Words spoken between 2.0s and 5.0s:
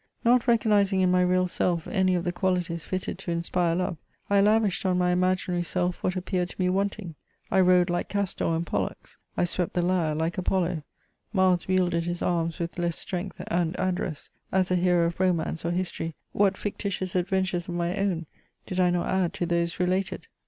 of the qualities fitted to mspire loye» I lavished on